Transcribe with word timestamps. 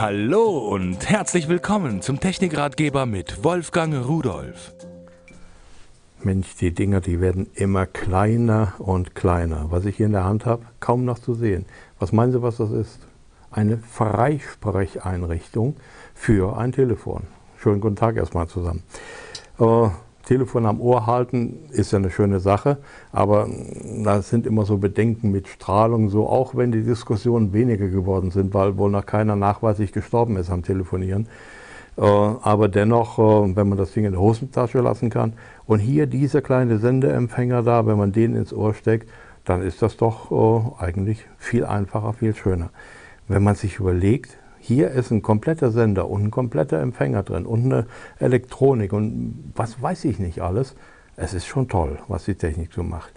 Hallo 0.00 0.58
und 0.58 1.10
herzlich 1.10 1.48
willkommen 1.48 2.02
zum 2.02 2.20
Technikratgeber 2.20 3.04
mit 3.04 3.42
Wolfgang 3.42 4.06
Rudolf. 4.06 4.72
Mensch, 6.22 6.54
die 6.54 6.70
Dinger, 6.70 7.00
die 7.00 7.20
werden 7.20 7.50
immer 7.54 7.84
kleiner 7.84 8.74
und 8.78 9.16
kleiner. 9.16 9.72
Was 9.72 9.86
ich 9.86 9.96
hier 9.96 10.06
in 10.06 10.12
der 10.12 10.22
Hand 10.22 10.46
habe, 10.46 10.62
kaum 10.78 11.04
noch 11.04 11.18
zu 11.18 11.34
sehen. 11.34 11.66
Was 11.98 12.12
meinen 12.12 12.30
Sie, 12.30 12.42
was 12.42 12.58
das 12.58 12.70
ist? 12.70 13.00
Eine 13.50 13.78
Freisprecheinrichtung 13.78 15.74
für 16.14 16.56
ein 16.56 16.70
Telefon. 16.70 17.24
Schönen 17.56 17.80
guten 17.80 17.96
Tag 17.96 18.14
erstmal 18.14 18.46
zusammen. 18.46 18.84
Äh, 19.58 19.88
Telefon 20.28 20.66
am 20.66 20.78
Ohr 20.82 21.06
halten 21.06 21.60
ist 21.70 21.90
ja 21.92 21.98
eine 21.98 22.10
schöne 22.10 22.38
Sache, 22.38 22.76
aber 23.12 23.48
da 24.04 24.20
sind 24.20 24.46
immer 24.46 24.66
so 24.66 24.76
Bedenken 24.76 25.30
mit 25.30 25.48
Strahlung, 25.48 26.10
so 26.10 26.28
auch 26.28 26.54
wenn 26.54 26.70
die 26.70 26.82
Diskussionen 26.82 27.54
weniger 27.54 27.88
geworden 27.88 28.30
sind, 28.30 28.52
weil 28.52 28.76
wohl 28.76 28.90
noch 28.90 29.06
keiner 29.06 29.36
nachweislich 29.36 29.90
gestorben 29.90 30.36
ist 30.36 30.50
am 30.50 30.62
Telefonieren. 30.62 31.28
Äh, 31.96 32.02
aber 32.02 32.68
dennoch, 32.68 33.18
äh, 33.18 33.56
wenn 33.56 33.70
man 33.70 33.78
das 33.78 33.92
Ding 33.92 34.04
in 34.04 34.12
der 34.12 34.20
Hosentasche 34.20 34.80
lassen 34.80 35.08
kann 35.08 35.32
und 35.64 35.78
hier 35.78 36.06
dieser 36.06 36.42
kleine 36.42 36.78
Sendeempfänger 36.78 37.62
da, 37.62 37.86
wenn 37.86 37.96
man 37.96 38.12
den 38.12 38.36
ins 38.36 38.52
Ohr 38.52 38.74
steckt, 38.74 39.08
dann 39.46 39.62
ist 39.62 39.80
das 39.80 39.96
doch 39.96 40.30
äh, 40.30 40.84
eigentlich 40.84 41.26
viel 41.38 41.64
einfacher, 41.64 42.12
viel 42.12 42.34
schöner. 42.34 42.68
Wenn 43.28 43.42
man 43.42 43.54
sich 43.54 43.78
überlegt, 43.78 44.36
hier 44.68 44.90
ist 44.90 45.10
ein 45.10 45.22
kompletter 45.22 45.70
Sender 45.70 46.10
und 46.10 46.24
ein 46.24 46.30
kompletter 46.30 46.78
Empfänger 46.78 47.22
drin 47.22 47.46
und 47.46 47.64
eine 47.64 47.86
Elektronik 48.18 48.92
und 48.92 49.52
was 49.56 49.80
weiß 49.80 50.04
ich 50.04 50.18
nicht 50.18 50.42
alles. 50.42 50.74
Es 51.16 51.32
ist 51.32 51.46
schon 51.46 51.68
toll, 51.68 51.98
was 52.06 52.26
die 52.26 52.34
Technik 52.34 52.74
so 52.74 52.82
macht. 52.82 53.10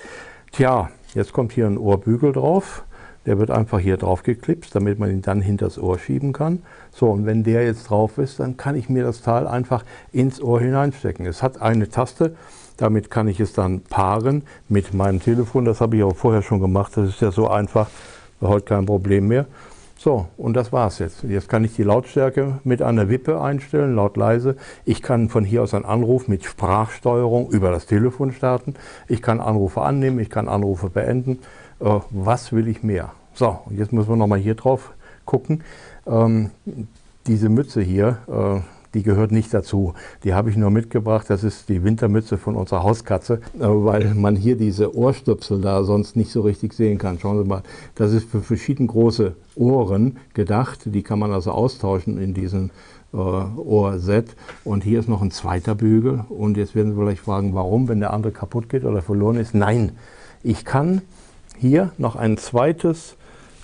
Tja, 0.53 0.89
jetzt 1.13 1.33
kommt 1.33 1.51
hier 1.51 1.67
ein 1.67 1.77
Ohrbügel 1.77 2.31
drauf. 2.31 2.85
Der 3.25 3.37
wird 3.37 3.51
einfach 3.51 3.79
hier 3.79 3.97
drauf 3.97 4.23
geklipst, 4.23 4.73
damit 4.73 4.97
man 4.97 5.11
ihn 5.11 5.21
dann 5.21 5.41
hinters 5.41 5.77
Ohr 5.77 5.99
schieben 5.99 6.31
kann. 6.31 6.63
So, 6.89 7.11
und 7.11 7.25
wenn 7.25 7.43
der 7.43 7.65
jetzt 7.65 7.89
drauf 7.89 8.17
ist, 8.17 8.39
dann 8.39 8.55
kann 8.55 8.75
ich 8.75 8.87
mir 8.87 9.03
das 9.03 9.21
Teil 9.21 9.45
einfach 9.45 9.83
ins 10.13 10.41
Ohr 10.41 10.61
hineinstecken. 10.61 11.25
Es 11.25 11.43
hat 11.43 11.61
eine 11.61 11.89
Taste, 11.89 12.35
damit 12.77 13.11
kann 13.11 13.27
ich 13.27 13.41
es 13.41 13.51
dann 13.51 13.81
paaren 13.81 14.43
mit 14.69 14.93
meinem 14.93 15.21
Telefon. 15.21 15.65
Das 15.65 15.81
habe 15.81 15.97
ich 15.97 16.03
auch 16.03 16.15
vorher 16.15 16.41
schon 16.41 16.61
gemacht. 16.61 16.95
Das 16.95 17.09
ist 17.09 17.21
ja 17.21 17.31
so 17.31 17.49
einfach, 17.49 17.89
heute 18.39 18.65
kein 18.65 18.85
Problem 18.85 19.27
mehr. 19.27 19.47
So, 20.03 20.25
und 20.35 20.55
das 20.55 20.73
war's 20.73 20.97
jetzt. 20.97 21.21
Jetzt 21.21 21.47
kann 21.47 21.63
ich 21.63 21.75
die 21.75 21.83
Lautstärke 21.83 22.59
mit 22.63 22.81
einer 22.81 23.07
Wippe 23.07 23.39
einstellen, 23.39 23.93
laut 23.93 24.17
leise. 24.17 24.55
Ich 24.83 25.03
kann 25.03 25.29
von 25.29 25.45
hier 25.45 25.61
aus 25.61 25.75
einen 25.75 25.85
Anruf 25.85 26.27
mit 26.27 26.43
Sprachsteuerung 26.43 27.51
über 27.51 27.69
das 27.69 27.85
Telefon 27.85 28.31
starten. 28.31 28.73
Ich 29.07 29.21
kann 29.21 29.39
Anrufe 29.39 29.83
annehmen, 29.83 30.17
ich 30.17 30.31
kann 30.31 30.47
Anrufe 30.47 30.89
beenden. 30.89 31.37
Äh, 31.79 31.99
was 32.09 32.51
will 32.51 32.67
ich 32.67 32.81
mehr? 32.81 33.11
So, 33.35 33.59
jetzt 33.69 33.93
müssen 33.93 34.09
wir 34.09 34.15
nochmal 34.15 34.39
hier 34.39 34.55
drauf 34.55 34.91
gucken. 35.25 35.63
Ähm, 36.07 36.49
diese 37.27 37.49
Mütze 37.49 37.83
hier, 37.83 38.17
äh, 38.27 38.80
die 38.93 39.03
gehört 39.03 39.31
nicht 39.31 39.53
dazu. 39.53 39.93
Die 40.23 40.33
habe 40.33 40.49
ich 40.49 40.57
nur 40.57 40.69
mitgebracht. 40.69 41.29
Das 41.29 41.43
ist 41.43 41.69
die 41.69 41.83
Wintermütze 41.83 42.37
von 42.37 42.55
unserer 42.55 42.83
Hauskatze, 42.83 43.41
äh, 43.55 43.61
weil 43.61 44.13
man 44.15 44.35
hier 44.35 44.57
diese 44.57 44.95
Ohrstöpsel 44.95 45.61
da 45.61 45.83
sonst 45.83 46.15
nicht 46.15 46.31
so 46.31 46.41
richtig 46.41 46.73
sehen 46.73 46.97
kann. 46.97 47.19
Schauen 47.19 47.41
Sie 47.41 47.47
mal, 47.47 47.63
das 47.95 48.13
ist 48.13 48.29
für 48.29 48.41
verschieden 48.41 48.87
große 48.87 49.35
Ohren 49.55 50.17
gedacht. 50.33 50.81
Die 50.85 51.03
kann 51.03 51.19
man 51.19 51.31
also 51.31 51.51
austauschen 51.51 52.17
in 52.17 52.33
diesem 52.33 52.69
äh, 53.13 53.17
Ohrset. 53.17 54.35
Und 54.63 54.83
hier 54.83 54.99
ist 54.99 55.09
noch 55.09 55.21
ein 55.21 55.31
zweiter 55.31 55.75
Bügel. 55.75 56.25
Und 56.29 56.57
jetzt 56.57 56.75
werden 56.75 56.93
Sie 56.93 56.99
vielleicht 56.99 57.21
fragen, 57.21 57.53
warum, 57.53 57.87
wenn 57.87 57.99
der 57.99 58.13
andere 58.13 58.31
kaputt 58.31 58.69
geht 58.69 58.83
oder 58.83 59.01
verloren 59.01 59.37
ist. 59.37 59.53
Nein, 59.53 59.93
ich 60.43 60.65
kann 60.65 61.01
hier 61.57 61.91
noch 61.97 62.15
ein 62.15 62.37
zweites, 62.37 63.15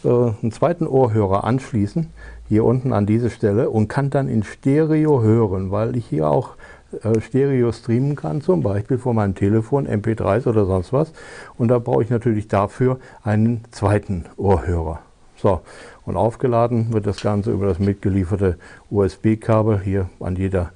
äh, 0.03 0.31
einen 0.42 0.52
zweiten 0.52 0.88
Ohrhörer 0.88 1.44
anschließen 1.44 2.08
hier 2.48 2.64
unten 2.64 2.94
an 2.94 3.06
diese 3.06 3.30
Stelle 3.30 3.70
und 3.70 3.90
kann 3.90 4.09
dann 4.09 4.30
in 4.30 4.44
Stereo 4.44 5.22
hören, 5.22 5.70
weil 5.72 5.98
ich 5.98 6.08
hier 6.08 6.30
auch 6.30 6.56
äh, 7.04 7.20
Stereo 7.20 7.72
streamen 7.72 8.16
kann, 8.16 8.42
zum 8.42 8.64
Beispiel 8.64 8.98
von 8.98 9.16
meinem 9.16 9.36
Telefon, 9.36 9.88
MP3s 9.88 10.48
oder 10.48 10.66
sonst 10.66 10.92
was. 10.94 11.11
Und 11.58 11.67
da 11.67 11.77
brauche 11.80 12.04
ich 12.04 12.10
natürlich 12.10 12.48
dafür 12.48 12.99
einen 13.23 13.66
zweiten 13.72 14.26
Ohrhörer. 14.38 14.99
So, 15.36 15.60
und 16.05 16.16
aufgeladen 16.17 16.93
wird 16.93 17.05
das 17.05 17.22
Ganze 17.22 17.52
über 17.52 17.67
das 17.67 17.77
mitgelieferte 17.80 18.58
USB-Kabel 18.89 19.82
hier 19.82 20.10
an 20.20 20.36
jeder 20.36 20.72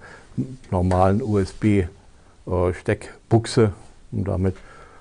normalen 0.69 1.23
USB-Steckbuchse. 1.23 3.63
Äh, 3.63 3.69
und 4.11 4.27
damit 4.27 4.55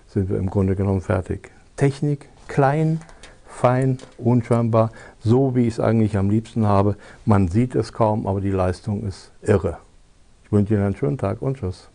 sind 0.09 0.31
wir 0.31 0.39
im 0.39 0.49
Grunde 0.49 0.77
genommen 0.77 1.03
fertig. 1.03 1.51
Technik 1.77 2.31
klein, 2.49 3.03
fein, 3.61 3.99
unscheinbar, 4.17 4.91
so 5.19 5.55
wie 5.55 5.67
ich 5.67 5.75
es 5.75 5.81
eigentlich 5.81 6.17
am 6.17 6.31
liebsten 6.31 6.67
habe. 6.67 6.97
Man 7.27 7.49
sieht 7.49 7.75
es 7.75 7.93
kaum, 7.93 8.27
aber 8.27 8.41
die 8.41 8.51
Leistung 8.51 9.07
ist 9.07 9.33
irre. 9.43 9.77
Ich 10.45 10.51
wünsche 10.51 10.75
Ihnen 10.75 10.85
einen 10.85 10.97
schönen 10.97 11.19
Tag 11.19 11.43
und 11.43 11.59
Tschüss. 11.59 11.91